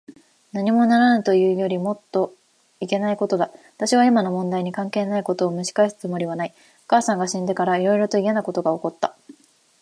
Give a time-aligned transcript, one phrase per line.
[0.51, 2.33] なんにもならぬというよりもっと
[2.79, 3.51] いけないことだ。
[3.77, 6.55] わしは今の問題に関係ないことをむし返すつもりはない。
[6.85, 9.15] お母さんが死んでから、いろいろといやなことが起った。